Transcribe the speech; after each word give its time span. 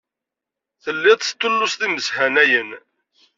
Telliḍ 0.83 1.15
testulluseḍ 1.19 1.81
imeshanayen. 1.87 2.69